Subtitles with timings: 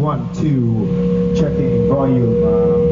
[0.00, 2.42] one, two, checking volume.
[2.42, 2.89] Uh,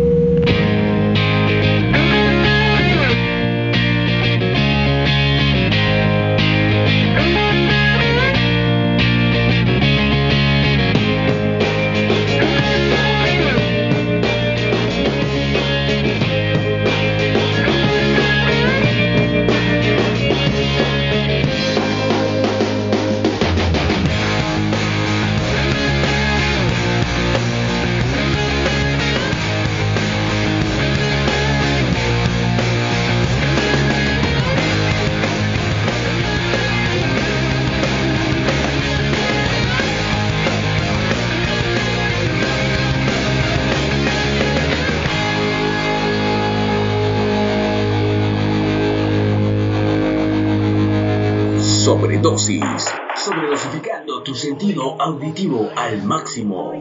[55.09, 56.73] auditivo al máximo.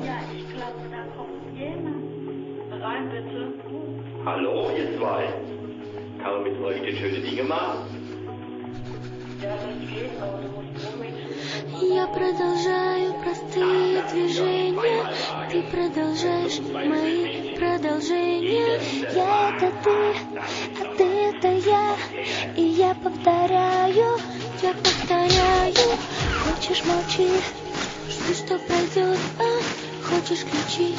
[4.26, 5.24] Hallo, ihr zwei.
[6.22, 7.78] Kann man mit euch denn schöne Dinge machen?
[11.80, 15.04] Я продолжаю простые движения,
[15.52, 18.82] ты продолжаешь мои продолжения.
[19.14, 20.00] Я это ты,
[20.82, 21.96] а ты это я,
[22.56, 24.18] и я повторяю,
[24.64, 25.88] я повторяю.
[26.44, 27.30] Хочешь молчи,
[28.28, 30.10] жди, что пройдет, а?
[30.10, 30.96] Хочешь кричи.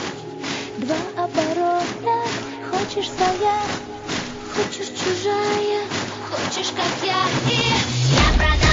[0.78, 2.30] Два оборота,
[2.70, 3.60] хочешь своя,
[4.54, 5.82] хочешь чужая,
[6.30, 7.56] хочешь как я, и
[8.14, 8.67] я продолжаю.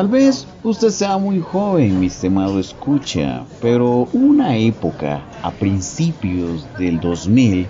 [0.00, 7.00] Tal vez usted sea muy joven, mi estimado escucha, pero una época a principios del
[7.00, 7.66] 2000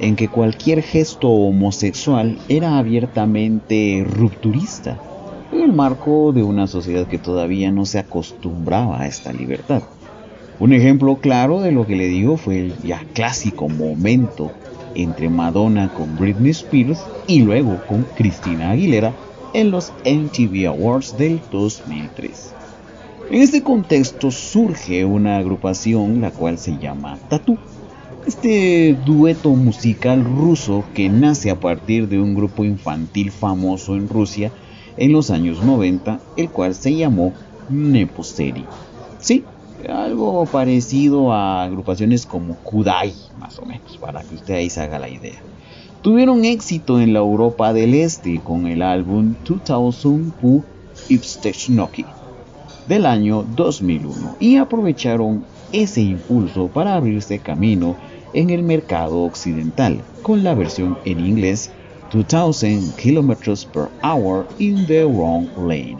[0.00, 4.98] en que cualquier gesto homosexual era abiertamente rupturista,
[5.52, 9.82] en el marco de una sociedad que todavía no se acostumbraba a esta libertad.
[10.58, 14.50] Un ejemplo claro de lo que le digo fue el ya clásico momento
[14.96, 16.98] entre Madonna con Britney Spears
[17.28, 19.12] y luego con Christina Aguilera
[19.54, 22.54] en los MTV Awards del 2003.
[23.30, 27.58] En este contexto surge una agrupación la cual se llama Tattoo,
[28.26, 34.50] Este dueto musical ruso que nace a partir de un grupo infantil famoso en Rusia
[34.96, 37.32] en los años 90, el cual se llamó
[37.68, 38.64] Neposteri.
[39.18, 39.44] Sí,
[39.88, 44.98] algo parecido a agrupaciones como Kudai, más o menos, para que usted ahí se haga
[44.98, 45.42] la idea.
[46.02, 50.62] Tuvieron éxito en la Europa del Este con el álbum 2000 Pu
[51.08, 52.04] Ipstechnoki
[52.86, 57.96] del año 2001 y aprovecharon ese impulso para abrirse camino
[58.32, 61.72] en el mercado occidental con la versión en inglés
[62.12, 65.98] 2000 km per hour in the wrong lane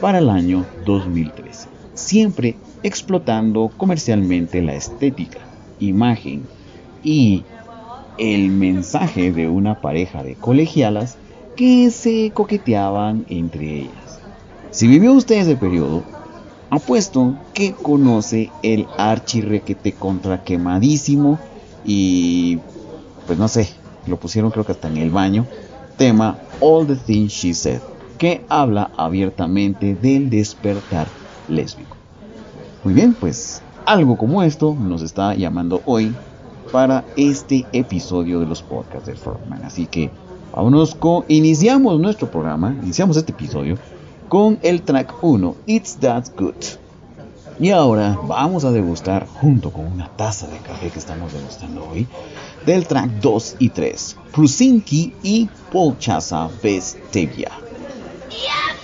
[0.00, 5.40] para el año 2013, siempre explotando comercialmente la estética,
[5.80, 6.46] imagen
[7.02, 7.44] y
[8.18, 11.16] el mensaje de una pareja de colegialas
[11.56, 14.20] que se coqueteaban entre ellas.
[14.70, 16.02] Si vivió usted ese periodo,
[16.70, 21.38] apuesto que conoce el archirrequete contra quemadísimo
[21.84, 22.58] y
[23.26, 23.68] pues no sé,
[24.06, 25.46] lo pusieron creo que hasta en el baño,
[25.96, 27.80] tema All the Things She Said,
[28.18, 31.08] que habla abiertamente del despertar
[31.48, 31.96] lésbico.
[32.82, 36.14] Muy bien, pues algo como esto nos está llamando hoy
[36.72, 39.64] para este episodio de los podcasts de Frogman.
[39.64, 40.10] Así que
[40.54, 40.96] vámonos
[41.28, 43.78] iniciamos nuestro programa, iniciamos este episodio
[44.28, 46.54] con el track 1, It's That Good.
[47.60, 52.08] Y ahora vamos a degustar junto con una taza de café que estamos degustando hoy
[52.66, 57.52] del track 2 y 3, Prusinki y Polchasa Vestevia.
[58.44, 58.83] Thank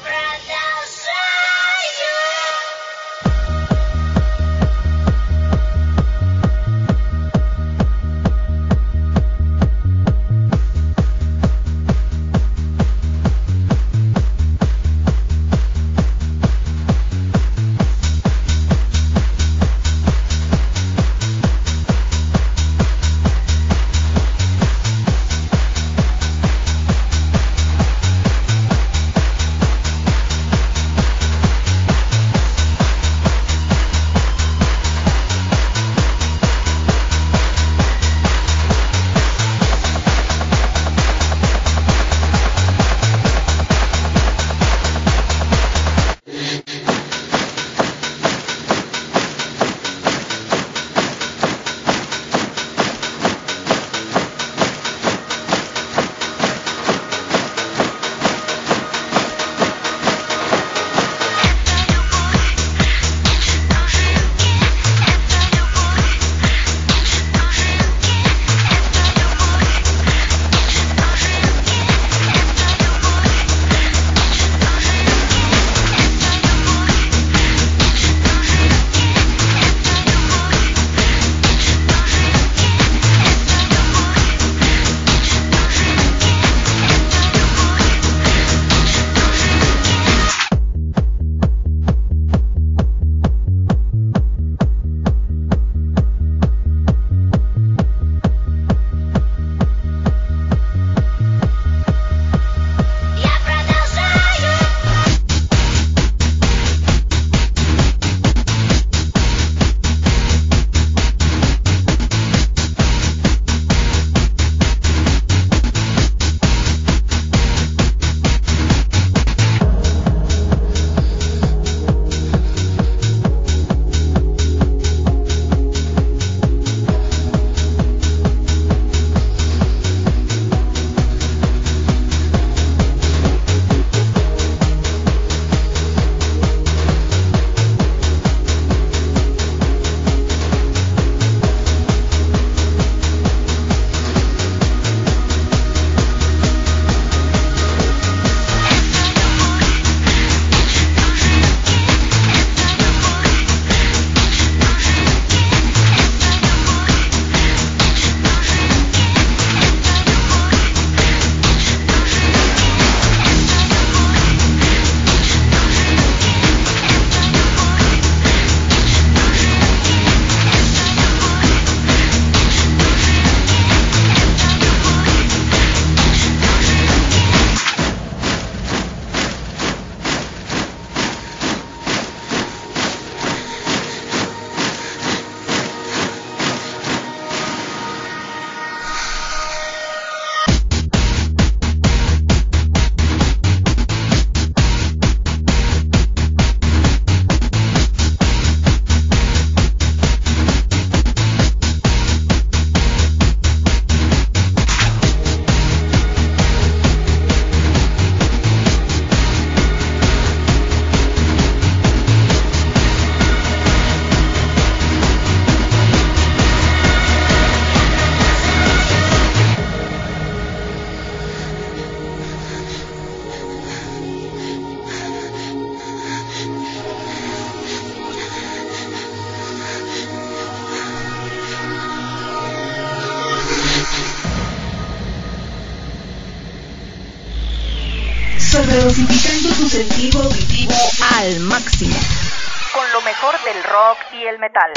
[244.21, 244.71] y el metal.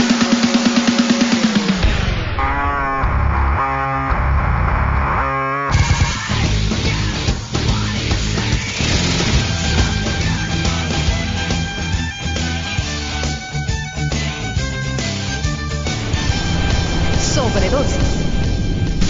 [17.20, 17.98] Sobredosis.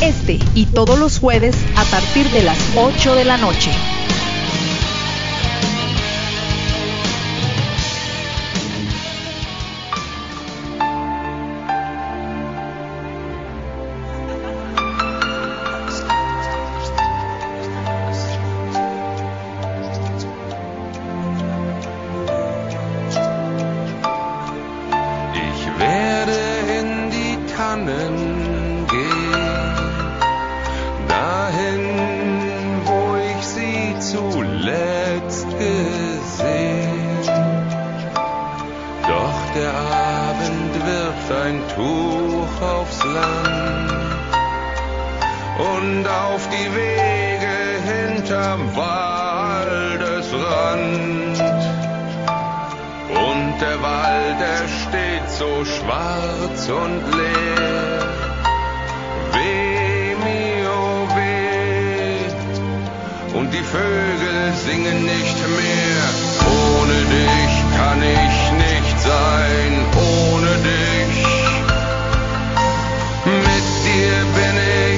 [0.02, 3.72] Este y todos los jueves a partir de las 8 de la noche.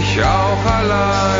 [0.05, 1.34] 小孩儿啦。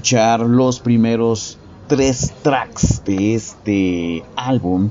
[0.00, 4.88] escuchar los primeros tres tracks de este álbum,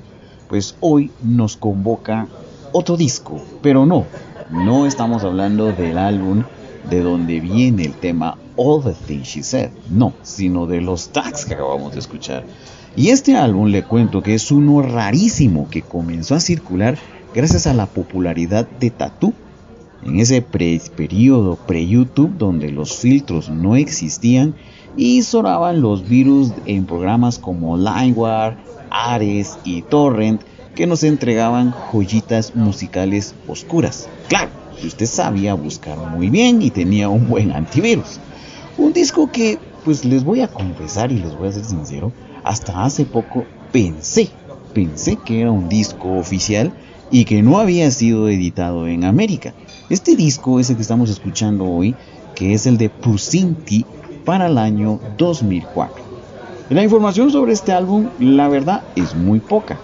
[0.47, 2.27] pues hoy nos convoca
[2.73, 4.05] otro disco, pero no,
[4.51, 6.43] no estamos hablando del álbum
[6.91, 11.45] de donde viene el tema All the Things She Said, no, sino de los tracks
[11.45, 12.43] que acabamos de escuchar.
[12.95, 16.99] Y este álbum le cuento que es uno rarísimo que comenzó a circular
[17.33, 19.33] gracias a la popularidad de Tattoo
[20.03, 24.53] en ese pre periodo pre-YouTube donde los filtros no existían
[24.97, 28.57] y sonaban los virus en programas como LimeWire,
[28.89, 30.41] Ares y Torrent
[30.75, 34.07] que nos entregaban joyitas musicales oscuras.
[34.27, 38.19] Claro, si usted sabía buscar muy bien y tenía un buen antivirus.
[38.77, 42.85] Un disco que, pues les voy a confesar y les voy a ser sincero, hasta
[42.85, 44.29] hace poco pensé,
[44.73, 46.71] pensé que era un disco oficial
[47.11, 49.53] y que no había sido editado en América.
[49.89, 51.95] Este disco es el que estamos escuchando hoy,
[52.35, 53.85] que es el de Pusinti,
[54.29, 56.03] para el año 2004.
[56.69, 59.79] La información sobre este álbum, la verdad, es muy poca.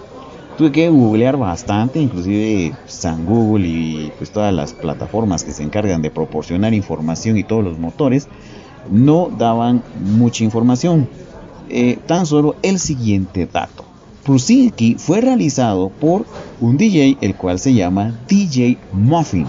[0.56, 6.00] Tuve que googlear bastante, inclusive San Google y pues, todas las plataformas que se encargan
[6.00, 8.28] de proporcionar información y todos los motores
[8.88, 11.08] no daban mucha información.
[11.68, 13.84] Eh, tan solo el siguiente dato.
[14.22, 16.24] Prusinski fue realizado por
[16.60, 19.48] un DJ el cual se llama DJ Muffin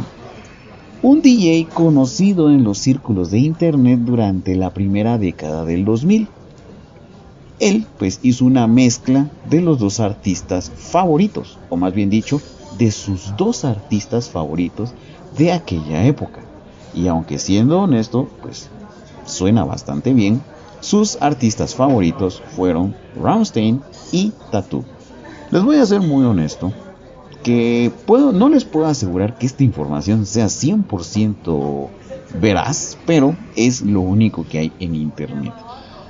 [1.04, 6.27] un DJ conocido en los círculos de Internet durante la primera década del 2000.
[7.60, 12.42] Él pues hizo una mezcla de los dos artistas favoritos, o más bien dicho,
[12.77, 14.94] de sus dos artistas favoritos
[15.38, 16.42] de aquella época.
[16.94, 18.70] Y aunque siendo honesto, pues
[19.25, 20.42] suena bastante bien,
[20.79, 23.81] sus artistas favoritos fueron Rammstein
[24.12, 24.83] y Tattoo.
[25.51, 26.72] Les voy a ser muy honesto,
[27.44, 31.88] que puedo, no les puedo asegurar que esta información sea 100%
[32.40, 35.54] veraz, pero es lo único que hay en Internet.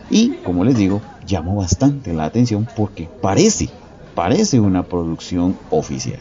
[0.10, 3.70] Y como les digo, llamó bastante la atención porque parece,
[4.16, 6.20] parece una producción oficial.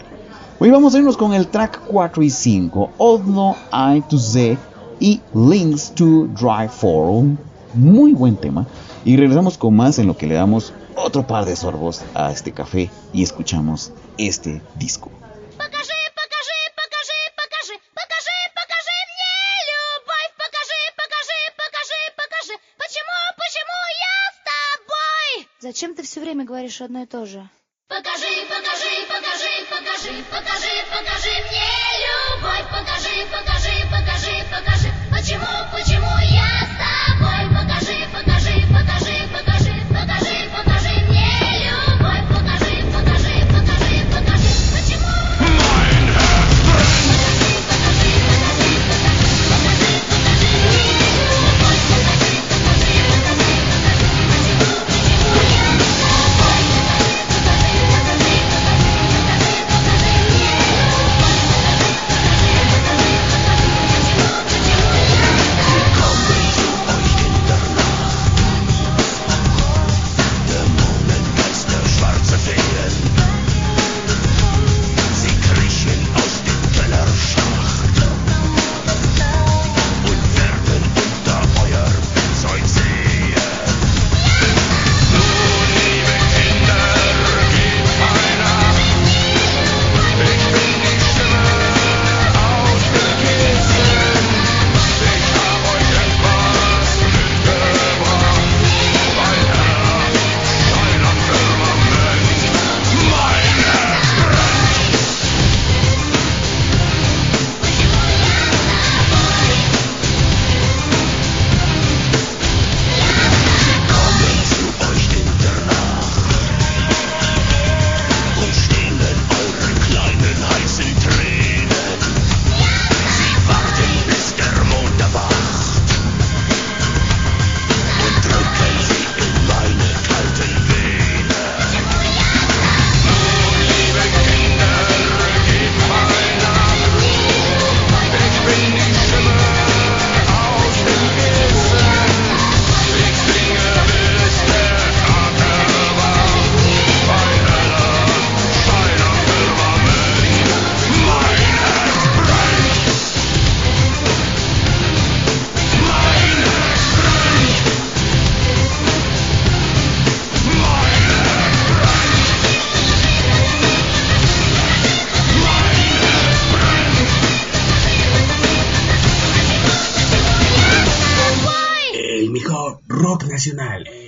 [0.58, 4.58] Hoy vamos a irnos con el track 4 y 5, Odno I to Z
[4.98, 7.36] y Links to Drive Forum.
[7.74, 8.66] Muy buen tema.
[9.04, 12.52] Y regresamos con más en lo que le damos otro par de sorbos a este
[12.52, 15.10] café y escuchamos Эстон диско.
[15.58, 19.36] Покажи, покажи, покажи, покажи, покажи, покажи мне
[19.68, 25.48] любовь, покажи, покажи, покажи, покажи, почему, почему я с тобой?
[25.60, 27.48] Зачем ты все время говоришь одно и то же?
[27.88, 31.70] Покажи, покажи, покажи, покажи, покажи, покажи мне
[32.04, 33.65] любовь, покажи, покажи.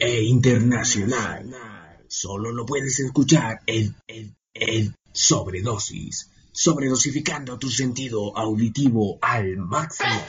[0.01, 1.51] E internacional.
[2.09, 10.21] Solo lo puedes escuchar en, en, en Sobredosis, sobredosificando tu sentido auditivo al máximo.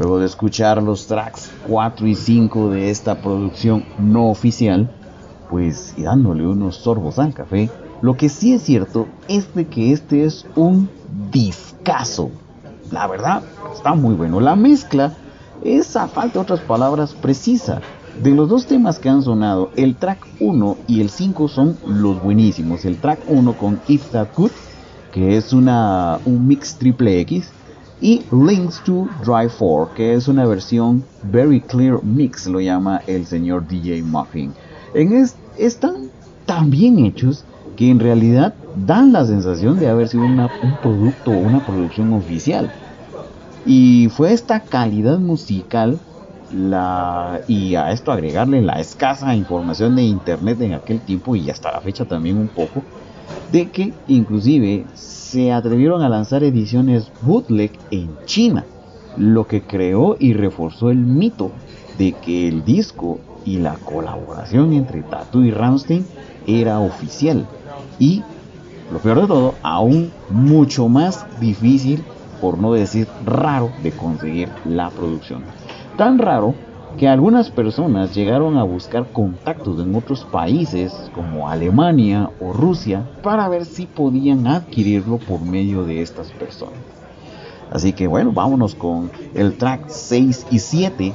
[0.00, 4.90] Luego de escuchar los tracks 4 y 5 de esta producción no oficial,
[5.50, 7.68] pues y dándole unos sorbos al café,
[8.00, 10.88] lo que sí es cierto es de que este es un
[11.30, 12.30] discazo.
[12.90, 13.42] La verdad,
[13.74, 14.40] está muy bueno.
[14.40, 15.12] La mezcla
[15.62, 17.82] es, a falta de otras palabras, precisa.
[18.22, 22.22] De los dos temas que han sonado, el track 1 y el 5 son los
[22.22, 22.86] buenísimos.
[22.86, 24.52] El track 1 con If That Good,
[25.12, 27.52] que es una, un mix triple X,
[28.00, 33.26] y Links to Drive 4, que es una versión Very Clear Mix, lo llama el
[33.26, 34.52] señor DJ Muffin.
[34.94, 36.10] En es, están
[36.46, 37.44] tan bien hechos
[37.76, 38.54] que en realidad
[38.86, 42.72] dan la sensación de haber sido una, un producto o una producción oficial.
[43.66, 45.98] Y fue esta calidad musical
[46.50, 51.70] la, y a esto agregarle la escasa información de internet en aquel tiempo y hasta
[51.70, 52.82] la fecha también un poco,
[53.52, 54.86] de que inclusive
[55.30, 58.64] se atrevieron a lanzar ediciones bootleg en China,
[59.16, 61.52] lo que creó y reforzó el mito
[61.98, 66.04] de que el disco y la colaboración entre Tattoo y Rammstein
[66.48, 67.46] era oficial
[68.00, 68.24] y
[68.92, 72.02] lo peor de todo, aún mucho más difícil,
[72.40, 75.44] por no decir raro, de conseguir la producción.
[75.96, 76.56] Tan raro
[76.98, 83.48] que algunas personas llegaron a buscar contactos en otros países como Alemania o Rusia para
[83.48, 86.78] ver si podían adquirirlo por medio de estas personas.
[87.70, 91.12] Así que bueno, vámonos con el track 6 y 7,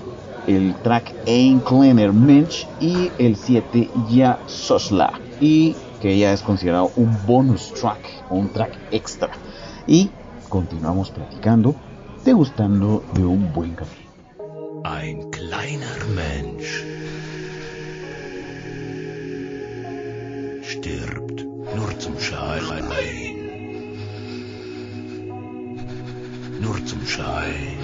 [0.47, 6.91] el track Ein Kleiner Mensch y el 7 Ya Sosla, y que ya es considerado
[6.95, 9.29] un bonus track un track extra.
[9.87, 10.09] Y
[10.49, 11.75] continuamos platicando,
[12.23, 14.05] degustando de un buen café.
[15.45, 16.83] Kleiner Mensch
[20.71, 21.39] stirbt
[21.75, 22.85] nur zum Schein.
[26.59, 27.77] Nur zum Schein.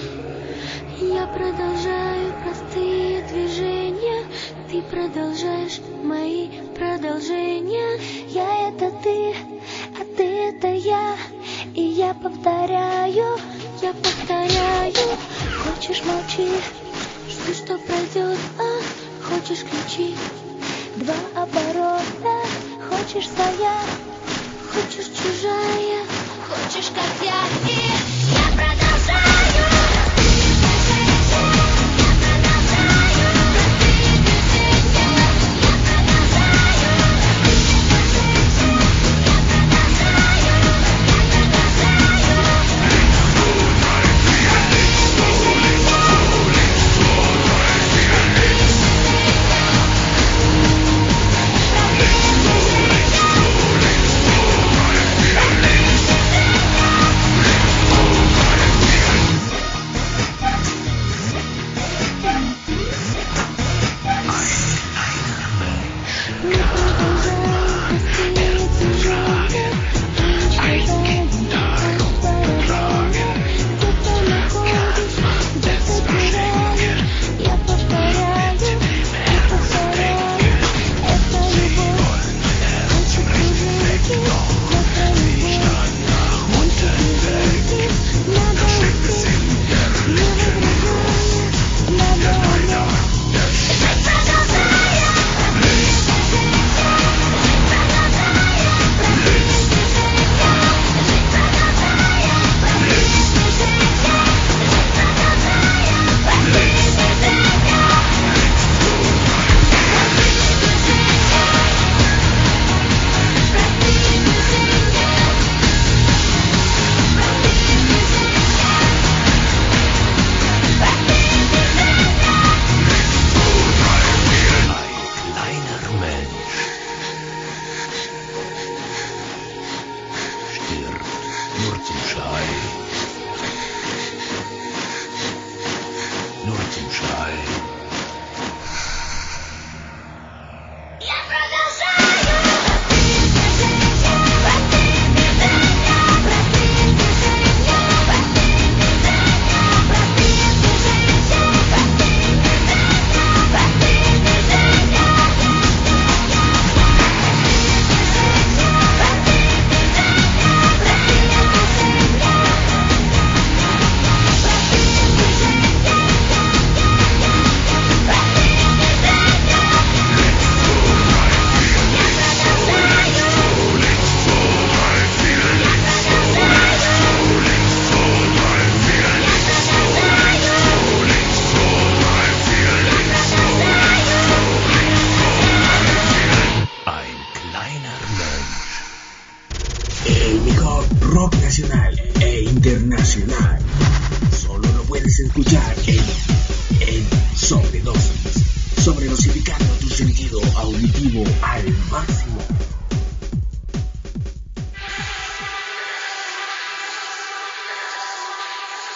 [1.02, 4.24] Я продолжаю простые движения,
[4.70, 8.00] ты продолжаешь мои продолжения.
[8.30, 9.36] Я это ты,
[10.00, 11.16] а ты это я,
[11.76, 13.38] и я повторяю,
[13.82, 14.94] я повторяю.
[15.64, 16.50] Хочешь молчи,
[17.42, 19.30] жду, что пройдет, а?
[19.30, 20.16] Хочешь ключи.
[20.98, 22.48] Два оборота,
[22.90, 23.82] хочешь своя,
[24.74, 26.06] хочешь чужая,
[26.50, 28.01] хочешь как я, и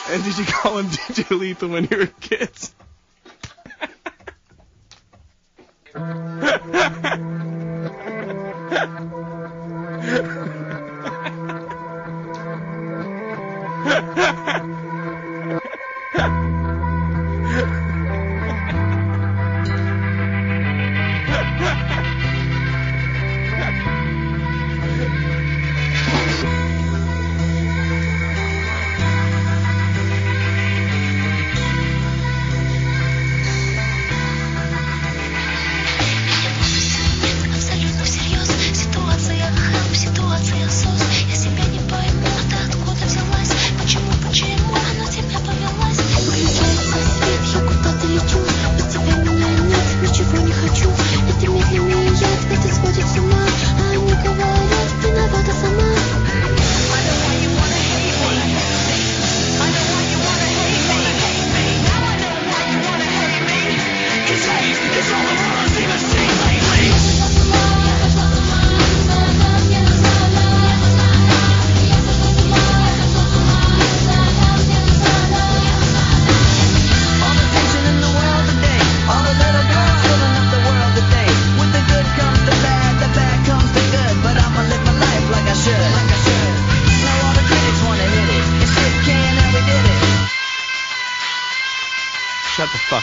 [0.07, 2.73] And did you call him DJ Lethal when you were kids?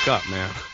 [0.03, 0.72] fuck up, man.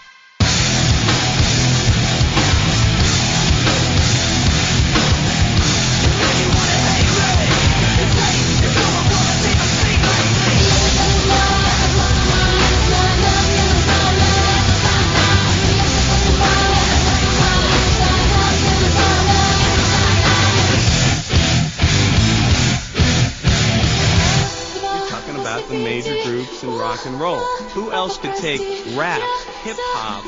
[29.67, 30.23] Hip hop,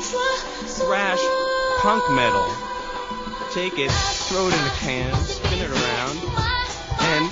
[0.67, 1.23] thrash,
[1.79, 2.47] punk metal,
[3.55, 3.91] take it,
[4.27, 6.15] throw it in a can, spin it around,
[7.15, 7.25] and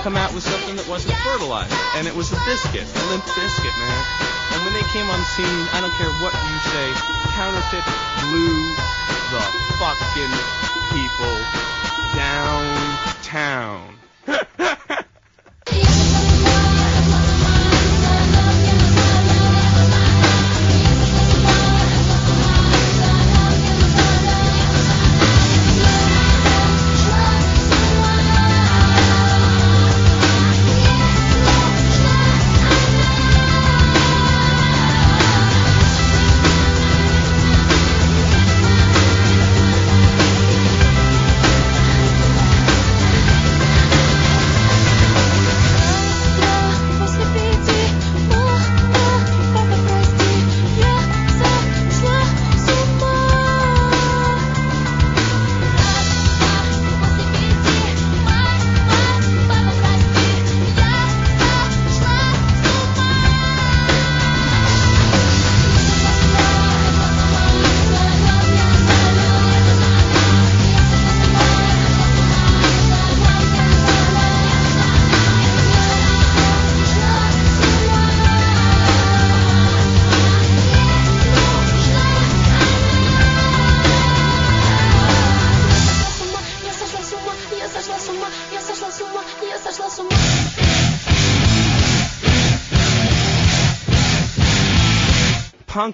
[0.00, 1.76] come out with something that wasn't fertilizer?
[2.00, 4.00] And it was a biscuit, a limp biscuit, man.
[4.56, 6.86] And when they came on the scene, I don't care what you say,
[7.36, 7.84] counterfeit
[8.24, 8.72] blew
[9.32, 9.42] the
[9.76, 10.34] fucking
[10.92, 11.36] people
[12.16, 13.96] downtown.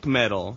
[0.09, 0.57] metal.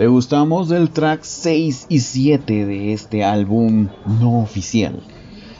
[0.00, 3.88] Degustamos del track 6 y 7 de este álbum
[4.18, 4.98] no oficial.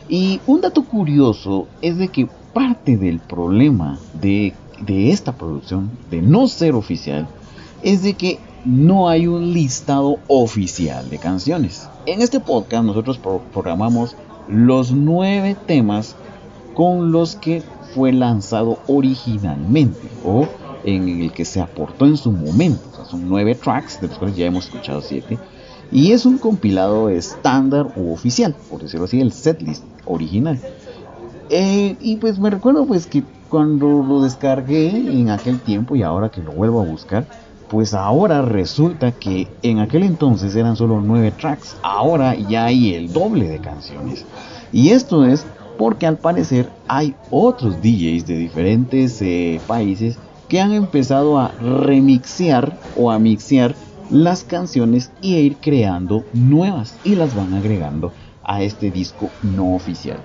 [0.08, 4.54] Y un dato curioso es de que parte del problema de,
[4.88, 7.28] esta producción, de no ser oficial,
[7.82, 11.86] es de que no hay un listado oficial de canciones.
[12.06, 14.16] En este podcast nosotros pro- programamos
[14.48, 16.16] los nueve temas
[16.74, 17.62] con los que
[17.94, 20.48] fue lanzado originalmente o
[20.82, 22.80] en el que se aportó en su momento.
[23.10, 25.38] Son nueve tracks, de los cuales ya hemos escuchado siete.
[25.92, 30.60] Y es un compilado estándar u oficial, por decirlo así, el setlist original.
[31.48, 36.30] Eh, y pues me recuerdo pues que cuando lo descargué en aquel tiempo y ahora
[36.30, 37.26] que lo vuelvo a buscar,
[37.68, 43.12] pues ahora resulta que en aquel entonces eran solo nueve tracks, ahora ya hay el
[43.12, 44.24] doble de canciones.
[44.72, 45.44] Y esto es
[45.76, 50.18] porque al parecer hay otros DJs de diferentes eh, países
[50.50, 53.76] que han empezado a remixear o a mixear
[54.10, 59.76] las canciones y a ir creando nuevas y las van agregando a este disco no
[59.76, 60.18] oficial.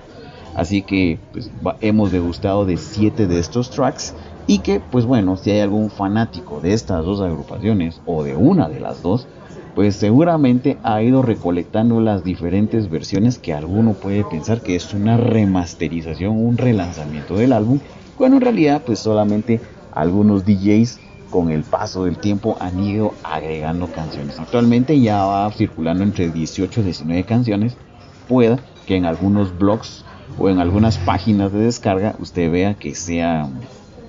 [0.56, 4.14] Así que pues, hemos degustado de 7 de estos tracks
[4.48, 8.68] y que pues bueno, si hay algún fanático de estas dos agrupaciones o de una
[8.68, 9.28] de las dos,
[9.76, 15.18] pues seguramente ha ido recolectando las diferentes versiones que alguno puede pensar que es una
[15.18, 17.78] remasterización, un relanzamiento del álbum,
[18.16, 19.60] cuando en realidad pues solamente
[19.96, 24.38] algunos DJs con el paso del tiempo han ido agregando canciones.
[24.38, 27.76] Actualmente ya va circulando entre 18 y 19 canciones.
[28.28, 30.04] Pueda que en algunos blogs
[30.38, 33.48] o en algunas páginas de descarga usted vea que sea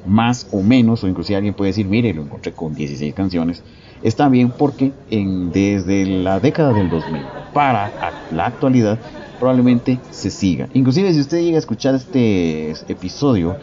[0.06, 3.64] más o menos, o inclusive alguien puede decir, mire, lo encontré con 16 canciones.
[4.04, 7.22] Está bien porque en, desde la década del 2000
[7.54, 7.92] para
[8.32, 9.00] la actualidad
[9.40, 10.68] probablemente se siga.
[10.74, 13.58] Inclusive si usted llega a escuchar este episodio,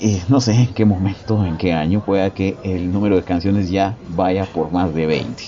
[0.00, 3.70] eh, no sé en qué momento, en qué año, pueda que el número de canciones
[3.70, 5.42] ya vaya por más de 20.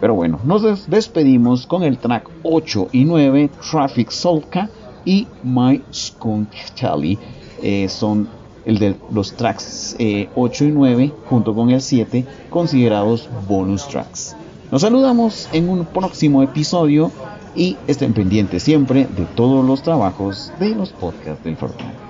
[0.00, 4.68] Pero bueno, nos despedimos con el track 8 y 9, Traffic Solka
[5.04, 7.18] y My Skunk Tally.
[7.62, 8.28] Eh, son
[8.64, 14.36] de los tracks eh, 8 y 9 junto con el 7 considerados bonus tracks.
[14.70, 17.10] Nos saludamos en un próximo episodio
[17.56, 22.07] y estén pendientes siempre de todos los trabajos de los podcasts del Fortuna.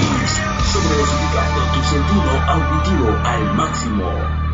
[0.00, 0.32] Teams
[0.72, 0.96] sobre
[1.74, 4.49] tu sentido auditivo al máximo.